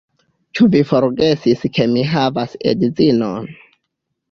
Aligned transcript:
Ĉu 0.59 0.65
vi 0.75 0.79
forgesis 0.91 1.61
ke 1.77 1.87
mi 1.93 2.07
havas 2.15 2.59
edzinon? 2.73 3.49